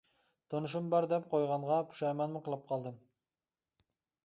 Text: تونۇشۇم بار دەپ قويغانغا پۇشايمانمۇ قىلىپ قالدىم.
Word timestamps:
تونۇشۇم 0.53 0.87
بار 0.93 1.07
دەپ 1.11 1.27
قويغانغا 1.33 1.77
پۇشايمانمۇ 1.91 2.43
قىلىپ 2.49 2.67
قالدىم. 2.71 2.99